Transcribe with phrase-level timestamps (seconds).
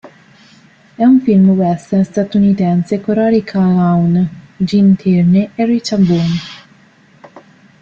[0.95, 4.27] È un film western statunitense con Rory Calhoun,
[4.57, 6.39] Gene Tierney e Richard Boone.